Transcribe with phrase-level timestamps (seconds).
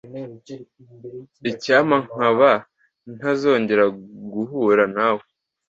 [1.49, 2.51] Icyampa nkaba
[3.17, 3.85] ntazongera
[4.33, 5.23] guhura nawe.